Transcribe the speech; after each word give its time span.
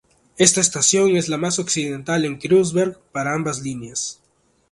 Esta 0.39 0.61
estación 0.61 1.15
es 1.15 1.29
la 1.29 1.37
más 1.37 1.59
occidental 1.59 2.25
en 2.25 2.39
Kreuzberg 2.39 2.97
para 3.11 3.35
ambas 3.35 3.61
líneas. 3.61 4.19